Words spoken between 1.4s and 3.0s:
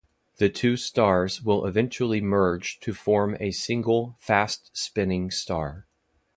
will eventually merge to